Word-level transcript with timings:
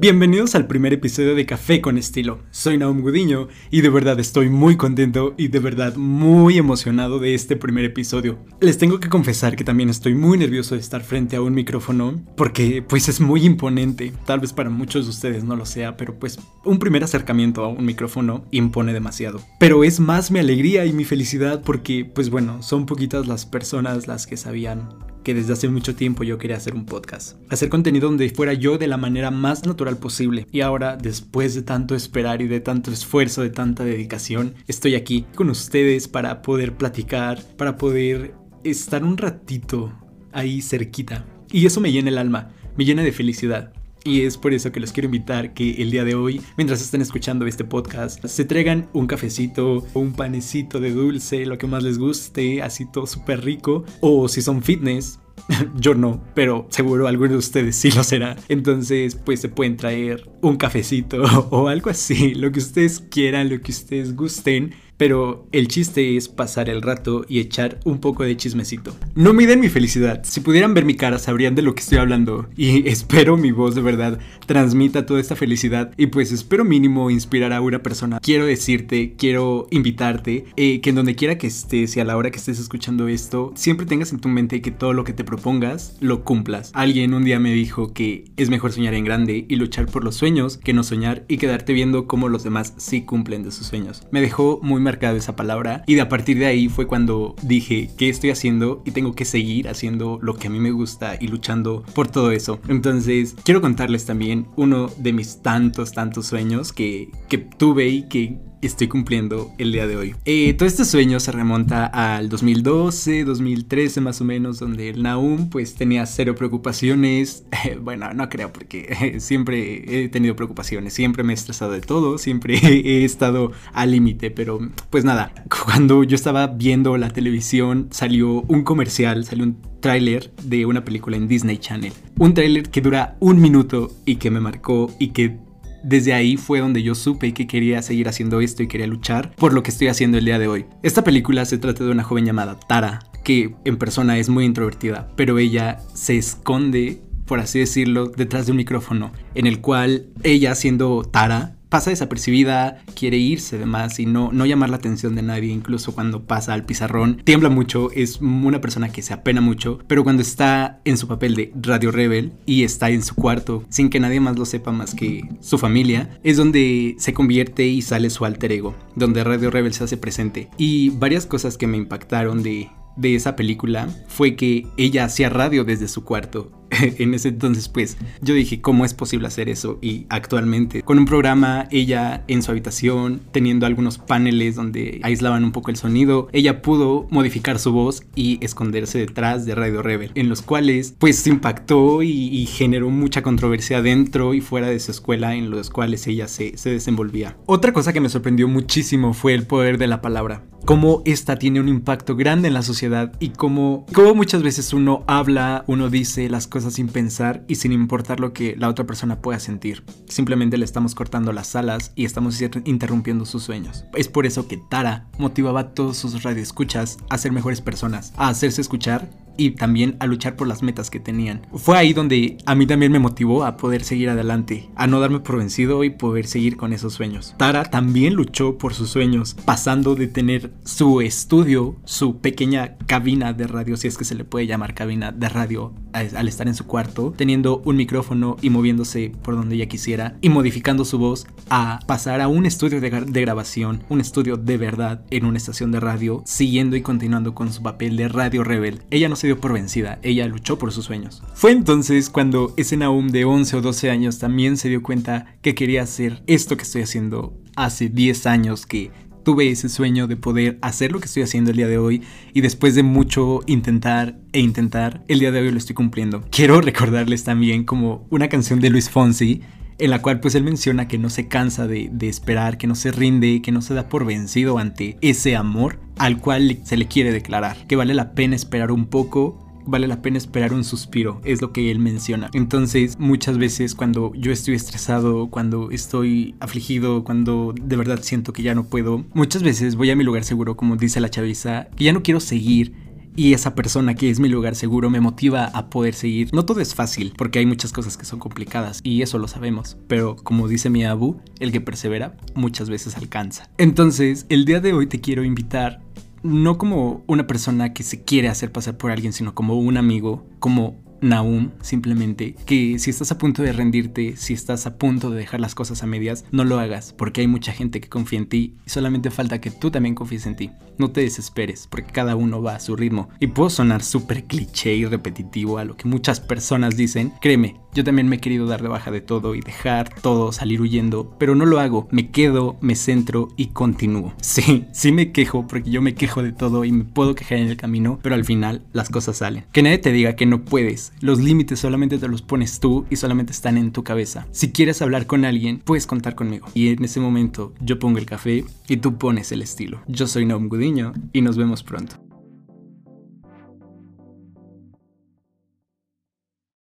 Bienvenidos 0.00 0.54
al 0.54 0.66
primer 0.66 0.94
episodio 0.94 1.34
de 1.34 1.44
Café 1.44 1.82
con 1.82 1.98
Estilo. 1.98 2.38
Soy 2.50 2.78
Naum 2.78 3.02
Gudiño 3.02 3.48
y 3.70 3.82
de 3.82 3.90
verdad 3.90 4.18
estoy 4.18 4.48
muy 4.48 4.78
contento 4.78 5.34
y 5.36 5.48
de 5.48 5.58
verdad 5.58 5.94
muy 5.96 6.56
emocionado 6.56 7.18
de 7.18 7.34
este 7.34 7.54
primer 7.54 7.84
episodio. 7.84 8.38
Les 8.62 8.78
tengo 8.78 8.98
que 8.98 9.10
confesar 9.10 9.56
que 9.56 9.64
también 9.64 9.90
estoy 9.90 10.14
muy 10.14 10.38
nervioso 10.38 10.74
de 10.74 10.80
estar 10.80 11.02
frente 11.02 11.36
a 11.36 11.42
un 11.42 11.52
micrófono 11.52 12.18
porque 12.34 12.80
pues 12.80 13.10
es 13.10 13.20
muy 13.20 13.44
imponente. 13.44 14.14
Tal 14.24 14.40
vez 14.40 14.54
para 14.54 14.70
muchos 14.70 15.04
de 15.04 15.10
ustedes 15.10 15.44
no 15.44 15.54
lo 15.54 15.66
sea, 15.66 15.98
pero 15.98 16.18
pues 16.18 16.38
un 16.64 16.78
primer 16.78 17.04
acercamiento 17.04 17.62
a 17.62 17.68
un 17.68 17.84
micrófono 17.84 18.46
impone 18.52 18.94
demasiado. 18.94 19.42
Pero 19.58 19.84
es 19.84 20.00
más 20.00 20.30
mi 20.30 20.38
alegría 20.38 20.86
y 20.86 20.94
mi 20.94 21.04
felicidad 21.04 21.60
porque 21.62 22.06
pues 22.06 22.30
bueno, 22.30 22.62
son 22.62 22.86
poquitas 22.86 23.28
las 23.28 23.44
personas 23.44 24.08
las 24.08 24.26
que 24.26 24.38
sabían 24.38 25.09
desde 25.34 25.52
hace 25.52 25.68
mucho 25.68 25.94
tiempo 25.94 26.24
yo 26.24 26.38
quería 26.38 26.56
hacer 26.56 26.74
un 26.74 26.86
podcast. 26.86 27.36
Hacer 27.48 27.68
contenido 27.68 28.08
donde 28.08 28.30
fuera 28.30 28.52
yo 28.52 28.78
de 28.78 28.86
la 28.86 28.96
manera 28.96 29.30
más 29.30 29.66
natural 29.66 29.96
posible. 29.98 30.46
Y 30.52 30.60
ahora, 30.60 30.96
después 30.96 31.54
de 31.54 31.62
tanto 31.62 31.94
esperar 31.94 32.42
y 32.42 32.48
de 32.48 32.60
tanto 32.60 32.90
esfuerzo, 32.90 33.42
de 33.42 33.50
tanta 33.50 33.84
dedicación, 33.84 34.54
estoy 34.66 34.94
aquí 34.94 35.26
con 35.34 35.50
ustedes 35.50 36.08
para 36.08 36.42
poder 36.42 36.76
platicar, 36.76 37.42
para 37.56 37.76
poder 37.76 38.34
estar 38.64 39.04
un 39.04 39.16
ratito 39.16 39.92
ahí 40.32 40.62
cerquita. 40.62 41.26
Y 41.50 41.66
eso 41.66 41.80
me 41.80 41.92
llena 41.92 42.10
el 42.10 42.18
alma, 42.18 42.50
me 42.76 42.84
llena 42.84 43.02
de 43.02 43.12
felicidad. 43.12 43.72
Y 44.04 44.22
es 44.22 44.38
por 44.38 44.54
eso 44.54 44.72
que 44.72 44.80
los 44.80 44.92
quiero 44.92 45.06
invitar 45.06 45.52
que 45.52 45.82
el 45.82 45.90
día 45.90 46.04
de 46.04 46.14
hoy, 46.14 46.40
mientras 46.56 46.80
estén 46.80 47.02
escuchando 47.02 47.46
este 47.46 47.64
podcast, 47.64 48.24
se 48.24 48.44
traigan 48.44 48.88
un 48.92 49.06
cafecito 49.06 49.84
o 49.92 50.00
un 50.00 50.12
panecito 50.12 50.80
de 50.80 50.92
dulce, 50.92 51.44
lo 51.44 51.58
que 51.58 51.66
más 51.66 51.82
les 51.82 51.98
guste, 51.98 52.62
así 52.62 52.86
todo 52.90 53.06
súper 53.06 53.44
rico. 53.44 53.84
O 54.00 54.28
si 54.28 54.40
son 54.40 54.62
fitness, 54.62 55.18
yo 55.76 55.94
no, 55.94 56.22
pero 56.34 56.66
seguro 56.70 57.08
alguno 57.08 57.32
de 57.32 57.38
ustedes 57.38 57.76
sí 57.76 57.90
lo 57.90 58.02
será. 58.04 58.36
Entonces, 58.48 59.14
pues 59.16 59.40
se 59.40 59.48
pueden 59.48 59.76
traer 59.76 60.28
un 60.40 60.56
cafecito 60.56 61.22
o 61.50 61.68
algo 61.68 61.90
así, 61.90 62.34
lo 62.34 62.50
que 62.52 62.60
ustedes 62.60 63.00
quieran, 63.00 63.50
lo 63.50 63.60
que 63.60 63.72
ustedes 63.72 64.16
gusten 64.16 64.74
pero 65.00 65.46
el 65.52 65.66
chiste 65.66 66.18
es 66.18 66.28
pasar 66.28 66.68
el 66.68 66.82
rato 66.82 67.24
y 67.26 67.38
echar 67.38 67.80
un 67.84 68.00
poco 68.00 68.22
de 68.22 68.36
chismecito. 68.36 68.94
No 69.14 69.32
miden 69.32 69.60
mi 69.60 69.70
felicidad, 69.70 70.20
si 70.24 70.40
pudieran 70.40 70.74
ver 70.74 70.84
mi 70.84 70.94
cara 70.94 71.18
sabrían 71.18 71.54
de 71.54 71.62
lo 71.62 71.74
que 71.74 71.80
estoy 71.80 71.96
hablando 71.96 72.50
y 72.54 72.86
espero 72.86 73.38
mi 73.38 73.50
voz 73.50 73.74
de 73.74 73.80
verdad 73.80 74.18
transmita 74.44 75.06
toda 75.06 75.18
esta 75.18 75.36
felicidad 75.36 75.94
y 75.96 76.08
pues 76.08 76.32
espero 76.32 76.66
mínimo 76.66 77.10
inspirar 77.10 77.54
a 77.54 77.62
una 77.62 77.82
persona. 77.82 78.20
Quiero 78.20 78.44
decirte, 78.44 79.14
quiero 79.16 79.68
invitarte 79.70 80.44
eh, 80.56 80.82
que 80.82 80.90
en 80.90 80.96
donde 80.96 81.14
quiera 81.14 81.38
que 81.38 81.46
estés 81.46 81.96
y 81.96 82.00
a 82.00 82.04
la 82.04 82.18
hora 82.18 82.30
que 82.30 82.36
estés 82.36 82.58
escuchando 82.58 83.08
esto, 83.08 83.52
siempre 83.54 83.86
tengas 83.86 84.12
en 84.12 84.20
tu 84.20 84.28
mente 84.28 84.60
que 84.60 84.70
todo 84.70 84.92
lo 84.92 85.04
que 85.04 85.14
te 85.14 85.24
propongas 85.24 85.96
lo 86.00 86.24
cumplas. 86.24 86.72
Alguien 86.74 87.14
un 87.14 87.24
día 87.24 87.40
me 87.40 87.54
dijo 87.54 87.94
que 87.94 88.26
es 88.36 88.50
mejor 88.50 88.72
soñar 88.72 88.92
en 88.92 89.06
grande 89.06 89.46
y 89.48 89.56
luchar 89.56 89.86
por 89.86 90.04
los 90.04 90.16
sueños 90.16 90.58
que 90.58 90.74
no 90.74 90.82
soñar 90.82 91.24
y 91.26 91.38
quedarte 91.38 91.72
viendo 91.72 92.06
cómo 92.06 92.28
los 92.28 92.44
demás 92.44 92.74
sí 92.76 93.00
cumplen 93.00 93.44
de 93.44 93.50
sus 93.50 93.68
sueños. 93.68 94.02
Me 94.10 94.20
dejó 94.20 94.60
muy 94.62 94.89
marcado 94.90 95.16
esa 95.16 95.36
palabra 95.36 95.84
y 95.86 95.94
de 95.94 96.00
a 96.00 96.08
partir 96.08 96.36
de 96.38 96.46
ahí 96.46 96.68
fue 96.68 96.88
cuando 96.88 97.36
dije 97.42 97.90
qué 97.96 98.08
estoy 98.08 98.30
haciendo 98.30 98.82
y 98.84 98.90
tengo 98.90 99.14
que 99.14 99.24
seguir 99.24 99.68
haciendo 99.68 100.18
lo 100.20 100.34
que 100.34 100.48
a 100.48 100.50
mí 100.50 100.58
me 100.58 100.72
gusta 100.72 101.16
y 101.20 101.28
luchando 101.28 101.84
por 101.94 102.08
todo 102.08 102.32
eso. 102.32 102.58
Entonces 102.68 103.36
quiero 103.44 103.60
contarles 103.60 104.04
también 104.04 104.48
uno 104.56 104.88
de 104.98 105.12
mis 105.12 105.42
tantos, 105.42 105.92
tantos 105.92 106.26
sueños 106.26 106.72
que, 106.72 107.10
que 107.28 107.38
tuve 107.38 107.86
y 107.86 108.08
que 108.08 108.40
estoy 108.62 108.88
cumpliendo 108.88 109.52
el 109.58 109.72
día 109.72 109.86
de 109.86 109.96
hoy. 109.96 110.14
Eh, 110.24 110.54
todo 110.54 110.68
este 110.68 110.84
sueño 110.84 111.20
se 111.20 111.32
remonta 111.32 111.86
al 111.86 112.28
2012, 112.28 113.24
2013 113.24 114.00
más 114.00 114.20
o 114.20 114.24
menos, 114.24 114.58
donde 114.58 114.90
el 114.90 115.02
Naum 115.02 115.48
pues 115.48 115.74
tenía 115.74 116.06
cero 116.06 116.34
preocupaciones. 116.34 117.44
bueno, 117.82 118.12
no 118.14 118.28
creo 118.28 118.52
porque 118.52 119.16
siempre 119.20 120.04
he 120.04 120.08
tenido 120.08 120.36
preocupaciones, 120.36 120.92
siempre 120.92 121.22
me 121.22 121.32
he 121.32 121.34
estresado 121.34 121.72
de 121.72 121.80
todo, 121.80 122.18
siempre 122.18 122.58
he 122.62 123.04
estado 123.04 123.52
al 123.72 123.92
límite, 123.92 124.30
pero 124.30 124.60
pues 124.90 125.04
nada, 125.04 125.32
cuando 125.64 126.04
yo 126.04 126.14
estaba 126.14 126.46
viendo 126.46 126.96
la 126.96 127.10
televisión 127.10 127.88
salió 127.90 128.42
un 128.42 128.62
comercial, 128.62 129.24
salió 129.24 129.44
un 129.44 129.56
tráiler 129.80 130.30
de 130.42 130.66
una 130.66 130.84
película 130.84 131.16
en 131.16 131.26
Disney 131.26 131.58
Channel. 131.58 131.92
Un 132.18 132.34
tráiler 132.34 132.68
que 132.68 132.80
dura 132.80 133.16
un 133.20 133.40
minuto 133.40 133.92
y 134.04 134.16
que 134.16 134.30
me 134.30 134.40
marcó 134.40 134.94
y 134.98 135.08
que 135.08 135.38
desde 135.82 136.12
ahí 136.12 136.36
fue 136.36 136.60
donde 136.60 136.82
yo 136.82 136.94
supe 136.94 137.32
que 137.34 137.46
quería 137.46 137.82
seguir 137.82 138.08
haciendo 138.08 138.40
esto 138.40 138.62
y 138.62 138.68
quería 138.68 138.86
luchar 138.86 139.34
por 139.36 139.52
lo 139.52 139.62
que 139.62 139.70
estoy 139.70 139.88
haciendo 139.88 140.18
el 140.18 140.24
día 140.24 140.38
de 140.38 140.48
hoy. 140.48 140.66
Esta 140.82 141.04
película 141.04 141.44
se 141.44 141.58
trata 141.58 141.84
de 141.84 141.90
una 141.90 142.04
joven 142.04 142.26
llamada 142.26 142.58
Tara, 142.58 143.00
que 143.24 143.54
en 143.64 143.76
persona 143.76 144.18
es 144.18 144.28
muy 144.28 144.44
introvertida, 144.44 145.10
pero 145.16 145.38
ella 145.38 145.78
se 145.94 146.16
esconde, 146.16 147.02
por 147.26 147.40
así 147.40 147.58
decirlo, 147.58 148.06
detrás 148.06 148.46
de 148.46 148.52
un 148.52 148.58
micrófono, 148.58 149.12
en 149.34 149.46
el 149.46 149.60
cual 149.60 150.06
ella 150.22 150.54
siendo 150.54 151.02
Tara 151.02 151.56
pasa 151.70 151.90
desapercibida, 151.90 152.82
quiere 152.94 153.16
irse 153.16 153.56
de 153.56 153.64
más 153.64 153.98
y 153.98 154.04
no, 154.04 154.30
no 154.32 154.44
llamar 154.44 154.68
la 154.68 154.76
atención 154.76 155.14
de 155.14 155.22
nadie, 155.22 155.52
incluso 155.52 155.94
cuando 155.94 156.24
pasa 156.24 156.52
al 156.52 156.66
pizarrón. 156.66 157.22
Tiembla 157.24 157.48
mucho, 157.48 157.90
es 157.92 158.20
una 158.20 158.60
persona 158.60 158.90
que 158.90 159.02
se 159.02 159.14
apena 159.14 159.40
mucho, 159.40 159.78
pero 159.86 160.04
cuando 160.04 160.20
está 160.20 160.80
en 160.84 160.98
su 160.98 161.08
papel 161.08 161.34
de 161.34 161.52
Radio 161.54 161.92
Rebel 161.92 162.32
y 162.44 162.64
está 162.64 162.90
en 162.90 163.02
su 163.02 163.14
cuarto, 163.14 163.64
sin 163.70 163.88
que 163.88 164.00
nadie 164.00 164.20
más 164.20 164.38
lo 164.38 164.44
sepa 164.44 164.72
más 164.72 164.94
que 164.94 165.22
su 165.40 165.56
familia, 165.58 166.18
es 166.24 166.36
donde 166.36 166.96
se 166.98 167.14
convierte 167.14 167.66
y 167.66 167.82
sale 167.82 168.10
su 168.10 168.24
alter 168.24 168.52
ego, 168.52 168.74
donde 168.96 169.24
Radio 169.24 169.50
Rebel 169.50 169.72
se 169.72 169.84
hace 169.84 169.96
presente. 169.96 170.50
Y 170.58 170.90
varias 170.90 171.24
cosas 171.24 171.56
que 171.56 171.68
me 171.68 171.76
impactaron 171.76 172.42
de, 172.42 172.68
de 172.96 173.14
esa 173.14 173.36
película 173.36 173.88
fue 174.08 174.34
que 174.34 174.66
ella 174.76 175.04
hacía 175.04 175.30
radio 175.30 175.64
desde 175.64 175.86
su 175.86 176.04
cuarto 176.04 176.59
en 176.98 177.14
ese 177.14 177.28
entonces 177.28 177.68
pues 177.68 177.96
yo 178.20 178.34
dije 178.34 178.60
cómo 178.60 178.84
es 178.84 178.94
posible 178.94 179.26
hacer 179.26 179.48
eso 179.48 179.78
y 179.80 180.06
actualmente 180.08 180.82
con 180.82 180.98
un 180.98 181.04
programa 181.04 181.66
ella 181.70 182.24
en 182.28 182.42
su 182.42 182.50
habitación 182.50 183.20
teniendo 183.32 183.66
algunos 183.66 183.98
paneles 183.98 184.54
donde 184.54 185.00
aislaban 185.02 185.44
un 185.44 185.52
poco 185.52 185.70
el 185.70 185.76
sonido 185.76 186.28
ella 186.32 186.62
pudo 186.62 187.06
modificar 187.10 187.58
su 187.58 187.72
voz 187.72 188.02
y 188.14 188.38
esconderse 188.44 188.98
detrás 188.98 189.46
de 189.46 189.54
Radio 189.54 189.82
Rebel 189.82 190.12
en 190.14 190.28
los 190.28 190.42
cuales 190.42 190.94
pues 190.98 191.26
impactó 191.26 192.02
y, 192.02 192.46
generó 192.46 192.90
mucha 192.90 193.22
controversia 193.22 193.82
dentro 193.82 194.34
y 194.34 194.40
fuera 194.40 194.68
de 194.68 194.80
su 194.80 194.90
escuela 194.90 195.34
en 195.34 195.50
los 195.50 195.70
cuales 195.70 196.06
ella 196.06 196.26
se, 196.26 196.56
se 196.56 196.70
desenvolvía. 196.70 197.36
Otra 197.46 197.72
cosa 197.72 197.92
que 197.92 198.00
me 198.00 198.08
sorprendió 198.08 198.48
muchísimo 198.48 199.12
fue 199.12 199.34
el 199.34 199.46
poder 199.46 199.78
de 199.78 199.86
la 199.86 200.00
palabra. 200.00 200.44
Cómo 200.64 201.02
esta 201.06 201.36
tiene 201.36 201.60
un 201.60 201.68
impacto 201.68 202.16
grande 202.16 202.48
en 202.48 202.54
la 202.54 202.62
sociedad 202.62 203.12
y 203.18 203.30
cómo, 203.30 203.86
cómo 203.92 204.14
muchas 204.14 204.42
veces 204.42 204.72
uno 204.72 205.04
habla, 205.06 205.64
uno 205.66 205.88
dice 205.88 206.28
las 206.28 206.46
cosas 206.46 206.59
sin 206.68 206.88
pensar 206.88 207.44
y 207.48 207.54
sin 207.54 207.72
importar 207.72 208.20
lo 208.20 208.32
que 208.32 208.56
la 208.56 208.68
otra 208.68 208.86
persona 208.86 209.20
pueda 209.20 209.38
sentir. 209.40 209.84
Simplemente 210.06 210.58
le 210.58 210.64
estamos 210.64 210.94
cortando 210.94 211.32
las 211.32 211.56
alas 211.56 211.92
y 211.94 212.04
estamos 212.04 212.40
interrumpiendo 212.64 213.24
sus 213.24 213.42
sueños. 213.44 213.84
Es 213.94 214.08
por 214.08 214.26
eso 214.26 214.48
que 214.48 214.60
Tara 214.70 215.08
motivaba 215.18 215.60
a 215.60 215.74
todos 215.74 215.96
sus 215.96 216.22
radioescuchas 216.22 216.98
a 217.08 217.18
ser 217.18 217.32
mejores 217.32 217.60
personas, 217.60 218.12
a 218.16 218.28
hacerse 218.28 218.60
escuchar 218.60 219.08
y 219.40 219.52
también 219.52 219.96
a 220.00 220.06
luchar 220.06 220.36
por 220.36 220.46
las 220.46 220.62
metas 220.62 220.90
que 220.90 221.00
tenían. 221.00 221.46
Fue 221.54 221.78
ahí 221.78 221.94
donde 221.94 222.36
a 222.44 222.54
mí 222.54 222.66
también 222.66 222.92
me 222.92 222.98
motivó 222.98 223.44
a 223.44 223.56
poder 223.56 223.82
seguir 223.84 224.10
adelante, 224.10 224.68
a 224.76 224.86
no 224.86 225.00
darme 225.00 225.20
por 225.20 225.38
vencido 225.38 225.82
y 225.82 225.90
poder 225.90 226.26
seguir 226.26 226.58
con 226.58 226.74
esos 226.74 226.92
sueños. 226.92 227.34
Tara 227.38 227.64
también 227.64 228.14
luchó 228.14 228.58
por 228.58 228.74
sus 228.74 228.90
sueños, 228.90 229.34
pasando 229.46 229.94
de 229.94 230.08
tener 230.08 230.52
su 230.64 231.00
estudio, 231.00 231.76
su 231.84 232.18
pequeña 232.18 232.76
cabina 232.86 233.32
de 233.32 233.46
radio, 233.46 233.78
si 233.78 233.88
es 233.88 233.96
que 233.96 234.04
se 234.04 234.14
le 234.14 234.24
puede 234.24 234.46
llamar 234.46 234.74
cabina 234.74 235.10
de 235.10 235.28
radio, 235.30 235.72
al 235.92 236.28
estar 236.28 236.46
en 236.46 236.54
su 236.54 236.66
cuarto, 236.66 237.14
teniendo 237.16 237.62
un 237.64 237.76
micrófono 237.76 238.36
y 238.42 238.50
moviéndose 238.50 239.12
por 239.22 239.36
donde 239.36 239.54
ella 239.54 239.66
quisiera 239.66 240.18
y 240.20 240.28
modificando 240.28 240.84
su 240.84 240.98
voz 240.98 241.26
a 241.48 241.80
pasar 241.86 242.20
a 242.20 242.28
un 242.28 242.44
estudio 242.44 242.80
de, 242.80 242.90
de 242.90 243.20
grabación, 243.22 243.84
un 243.88 244.00
estudio 244.00 244.36
de 244.36 244.58
verdad 244.58 245.02
en 245.10 245.24
una 245.24 245.38
estación 245.38 245.72
de 245.72 245.80
radio, 245.80 246.22
siguiendo 246.26 246.76
y 246.76 246.82
continuando 246.82 247.34
con 247.34 247.52
su 247.52 247.62
papel 247.62 247.96
de 247.96 248.08
radio 248.08 248.44
rebel. 248.44 248.82
Ella 248.90 249.08
no 249.08 249.16
se 249.16 249.29
por 249.38 249.52
vencida, 249.52 249.98
ella 250.02 250.26
luchó 250.26 250.58
por 250.58 250.72
sus 250.72 250.86
sueños. 250.86 251.22
Fue 251.34 251.52
entonces 251.52 252.10
cuando 252.10 252.54
ese 252.56 252.76
Naum 252.76 253.08
de 253.08 253.24
11 253.24 253.58
o 253.58 253.60
12 253.60 253.90
años 253.90 254.18
también 254.18 254.56
se 254.56 254.68
dio 254.68 254.82
cuenta 254.82 255.36
que 255.42 255.54
quería 255.54 255.82
hacer 255.82 256.22
esto 256.26 256.56
que 256.56 256.62
estoy 256.64 256.82
haciendo 256.82 257.34
hace 257.56 257.88
10 257.88 258.26
años, 258.26 258.66
que 258.66 258.90
tuve 259.22 259.50
ese 259.50 259.68
sueño 259.68 260.06
de 260.06 260.16
poder 260.16 260.58
hacer 260.62 260.92
lo 260.92 260.98
que 260.98 261.06
estoy 261.06 261.22
haciendo 261.22 261.50
el 261.50 261.56
día 261.58 261.68
de 261.68 261.78
hoy 261.78 262.02
y 262.32 262.40
después 262.40 262.74
de 262.74 262.82
mucho 262.82 263.40
intentar 263.46 264.18
e 264.32 264.40
intentar, 264.40 265.04
el 265.08 265.20
día 265.20 265.30
de 265.30 265.40
hoy 265.40 265.50
lo 265.50 265.58
estoy 265.58 265.74
cumpliendo. 265.74 266.22
Quiero 266.30 266.60
recordarles 266.60 267.24
también 267.24 267.64
como 267.64 268.06
una 268.10 268.28
canción 268.28 268.60
de 268.60 268.70
Luis 268.70 268.90
Fonsi 268.90 269.42
en 269.80 269.90
la 269.90 270.02
cual 270.02 270.20
pues 270.20 270.34
él 270.34 270.44
menciona 270.44 270.86
que 270.86 270.98
no 270.98 271.10
se 271.10 271.26
cansa 271.26 271.66
de, 271.66 271.88
de, 271.92 272.08
esperar, 272.08 272.58
que 272.58 272.66
no 272.66 272.74
se 272.74 272.92
rinde, 272.92 273.42
que 273.42 273.52
no 273.52 273.62
se 273.62 273.74
da 273.74 273.88
por 273.88 274.04
vencido 274.04 274.58
ante 274.58 274.96
ese 275.00 275.36
amor 275.36 275.80
al 275.98 276.18
cual 276.18 276.58
se 276.64 276.76
le 276.76 276.86
quiere 276.86 277.12
declarar, 277.12 277.66
que 277.66 277.76
vale 277.76 277.94
la 277.94 278.12
pena 278.12 278.36
esperar 278.36 278.70
un 278.70 278.86
poco 278.86 279.46
vale 279.66 279.86
la 279.86 280.02
pena 280.02 280.18
esperar 280.18 280.52
un 280.52 280.64
suspiro, 280.64 281.20
es 281.24 281.40
lo 281.40 281.52
que 281.52 281.70
él 281.70 281.78
menciona. 281.78 282.30
Entonces, 282.32 282.98
muchas 282.98 283.38
veces 283.38 283.74
cuando 283.74 284.12
yo 284.14 284.32
estoy 284.32 284.54
estresado, 284.54 285.28
cuando 285.28 285.70
estoy 285.70 286.34
afligido, 286.40 287.04
cuando 287.04 287.54
de 287.60 287.76
verdad 287.76 288.00
siento 288.02 288.32
que 288.32 288.42
ya 288.42 288.54
no 288.54 288.64
puedo, 288.64 289.04
muchas 289.14 289.42
veces 289.42 289.76
voy 289.76 289.90
a 289.90 289.96
mi 289.96 290.04
lugar 290.04 290.24
seguro, 290.24 290.56
como 290.56 290.76
dice 290.76 291.00
la 291.00 291.10
chaviza, 291.10 291.68
que 291.76 291.84
ya 291.84 291.92
no 291.92 292.02
quiero 292.02 292.20
seguir 292.20 292.89
y 293.20 293.34
esa 293.34 293.54
persona 293.54 293.94
que 293.94 294.08
es 294.08 294.18
mi 294.18 294.30
lugar 294.30 294.54
seguro 294.54 294.88
me 294.88 294.98
motiva 294.98 295.44
a 295.44 295.68
poder 295.68 295.92
seguir. 295.92 296.30
No 296.32 296.46
todo 296.46 296.60
es 296.60 296.74
fácil, 296.74 297.12
porque 297.18 297.38
hay 297.38 297.44
muchas 297.44 297.70
cosas 297.70 297.98
que 297.98 298.06
son 298.06 298.18
complicadas 298.18 298.80
y 298.82 299.02
eso 299.02 299.18
lo 299.18 299.28
sabemos, 299.28 299.76
pero 299.88 300.16
como 300.16 300.48
dice 300.48 300.70
mi 300.70 300.86
abu, 300.86 301.20
el 301.38 301.52
que 301.52 301.60
persevera 301.60 302.16
muchas 302.34 302.70
veces 302.70 302.96
alcanza. 302.96 303.50
Entonces, 303.58 304.24
el 304.30 304.46
día 304.46 304.60
de 304.60 304.72
hoy 304.72 304.86
te 304.86 305.02
quiero 305.02 305.22
invitar 305.22 305.82
no 306.22 306.56
como 306.56 307.04
una 307.08 307.26
persona 307.26 307.74
que 307.74 307.82
se 307.82 308.04
quiere 308.04 308.28
hacer 308.28 308.52
pasar 308.52 308.78
por 308.78 308.90
alguien, 308.90 309.12
sino 309.12 309.34
como 309.34 309.58
un 309.58 309.76
amigo, 309.76 310.24
como 310.38 310.78
Naum, 311.00 311.50
simplemente, 311.62 312.34
que 312.46 312.78
si 312.78 312.90
estás 312.90 313.12
a 313.12 313.18
punto 313.18 313.42
de 313.42 313.52
rendirte, 313.52 314.16
si 314.16 314.34
estás 314.34 314.66
a 314.66 314.76
punto 314.76 315.10
de 315.10 315.18
dejar 315.18 315.40
las 315.40 315.54
cosas 315.54 315.82
a 315.82 315.86
medias, 315.86 316.24
no 316.30 316.44
lo 316.44 316.58
hagas, 316.58 316.92
porque 316.92 317.22
hay 317.22 317.26
mucha 317.26 317.52
gente 317.52 317.80
que 317.80 317.88
confía 317.88 318.18
en 318.18 318.28
ti 318.28 318.56
y 318.66 318.70
solamente 318.70 319.10
falta 319.10 319.40
que 319.40 319.50
tú 319.50 319.70
también 319.70 319.94
confíes 319.94 320.26
en 320.26 320.36
ti. 320.36 320.50
No 320.78 320.90
te 320.90 321.02
desesperes, 321.02 321.66
porque 321.70 321.92
cada 321.92 322.16
uno 322.16 322.42
va 322.42 322.56
a 322.56 322.60
su 322.60 322.76
ritmo. 322.76 323.08
Y 323.18 323.28
puedo 323.28 323.50
sonar 323.50 323.82
súper 323.82 324.24
cliché 324.24 324.74
y 324.74 324.84
repetitivo 324.84 325.58
a 325.58 325.64
lo 325.64 325.76
que 325.76 325.88
muchas 325.88 326.20
personas 326.20 326.76
dicen, 326.76 327.12
créeme, 327.20 327.59
yo 327.74 327.84
también 327.84 328.08
me 328.08 328.16
he 328.16 328.20
querido 328.20 328.46
dar 328.46 328.62
de 328.62 328.68
baja 328.68 328.90
de 328.90 329.00
todo 329.00 329.34
y 329.34 329.40
dejar 329.40 329.94
todo 330.00 330.32
salir 330.32 330.60
huyendo, 330.60 331.14
pero 331.18 331.34
no 331.34 331.46
lo 331.46 331.60
hago. 331.60 331.88
Me 331.90 332.10
quedo, 332.10 332.56
me 332.60 332.74
centro 332.74 333.28
y 333.36 333.48
continúo. 333.48 334.14
Sí, 334.20 334.66
sí 334.72 334.92
me 334.92 335.12
quejo 335.12 335.46
porque 335.46 335.70
yo 335.70 335.82
me 335.82 335.94
quejo 335.94 336.22
de 336.22 336.32
todo 336.32 336.64
y 336.64 336.72
me 336.72 336.84
puedo 336.84 337.14
quejar 337.14 337.38
en 337.38 337.48
el 337.48 337.56
camino, 337.56 337.98
pero 338.02 338.14
al 338.14 338.24
final 338.24 338.62
las 338.72 338.90
cosas 338.90 339.18
salen. 339.18 339.44
Que 339.52 339.62
nadie 339.62 339.78
te 339.78 339.92
diga 339.92 340.16
que 340.16 340.26
no 340.26 340.44
puedes. 340.44 340.92
Los 341.00 341.20
límites 341.20 341.60
solamente 341.60 341.98
te 341.98 342.08
los 342.08 342.22
pones 342.22 342.60
tú 342.60 342.86
y 342.90 342.96
solamente 342.96 343.32
están 343.32 343.58
en 343.58 343.72
tu 343.72 343.84
cabeza. 343.84 344.26
Si 344.30 344.52
quieres 344.52 344.82
hablar 344.82 345.06
con 345.06 345.24
alguien, 345.24 345.58
puedes 345.58 345.86
contar 345.86 346.14
conmigo. 346.14 346.46
Y 346.54 346.68
en 346.68 346.84
ese 346.84 347.00
momento 347.00 347.52
yo 347.60 347.78
pongo 347.78 347.98
el 347.98 348.06
café 348.06 348.44
y 348.68 348.76
tú 348.78 348.96
pones 348.96 349.32
el 349.32 349.42
estilo. 349.42 349.82
Yo 349.86 350.06
soy 350.06 350.26
Naum 350.26 350.48
Gudiño 350.48 350.92
y 351.12 351.22
nos 351.22 351.36
vemos 351.36 351.62
pronto. 351.62 352.09